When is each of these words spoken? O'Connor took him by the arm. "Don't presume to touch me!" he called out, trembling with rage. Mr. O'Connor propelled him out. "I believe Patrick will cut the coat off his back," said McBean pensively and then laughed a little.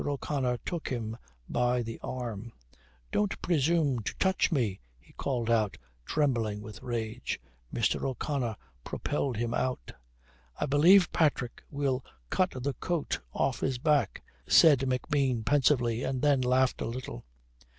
O'Connor 0.03 0.57
took 0.65 0.89
him 0.89 1.15
by 1.47 1.83
the 1.83 1.99
arm. 2.01 2.53
"Don't 3.11 3.39
presume 3.39 3.99
to 4.01 4.15
touch 4.17 4.51
me!" 4.51 4.79
he 4.99 5.13
called 5.13 5.47
out, 5.47 5.77
trembling 6.07 6.59
with 6.63 6.81
rage. 6.81 7.39
Mr. 7.71 8.01
O'Connor 8.05 8.55
propelled 8.83 9.37
him 9.37 9.53
out. 9.53 9.91
"I 10.59 10.65
believe 10.65 11.13
Patrick 11.13 11.61
will 11.69 12.03
cut 12.31 12.49
the 12.49 12.73
coat 12.73 13.19
off 13.31 13.59
his 13.59 13.77
back," 13.77 14.23
said 14.47 14.79
McBean 14.79 15.45
pensively 15.45 16.01
and 16.01 16.23
then 16.23 16.41
laughed 16.41 16.81
a 16.81 16.87
little. 16.87 17.23